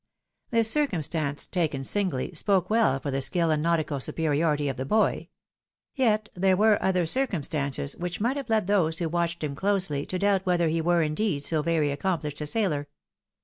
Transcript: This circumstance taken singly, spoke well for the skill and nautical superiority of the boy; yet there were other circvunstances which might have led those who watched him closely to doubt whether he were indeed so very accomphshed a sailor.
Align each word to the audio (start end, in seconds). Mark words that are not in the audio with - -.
This 0.49 0.67
circumstance 0.67 1.45
taken 1.45 1.83
singly, 1.83 2.33
spoke 2.33 2.71
well 2.71 2.99
for 2.99 3.11
the 3.11 3.21
skill 3.21 3.51
and 3.51 3.61
nautical 3.61 3.99
superiority 3.99 4.67
of 4.67 4.75
the 4.77 4.83
boy; 4.83 5.29
yet 5.93 6.27
there 6.33 6.57
were 6.57 6.81
other 6.81 7.05
circvunstances 7.05 7.95
which 7.95 8.19
might 8.19 8.35
have 8.35 8.49
led 8.49 8.65
those 8.65 8.97
who 8.97 9.07
watched 9.07 9.43
him 9.43 9.53
closely 9.55 10.07
to 10.07 10.17
doubt 10.17 10.43
whether 10.43 10.69
he 10.69 10.81
were 10.81 11.03
indeed 11.03 11.43
so 11.43 11.61
very 11.61 11.95
accomphshed 11.95 12.41
a 12.41 12.47
sailor. 12.47 12.87